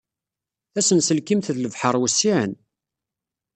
Tasenselkimt 0.73 1.51
d 1.55 1.57
lebḥer 1.59 1.95
wessiɛen. 2.01 2.53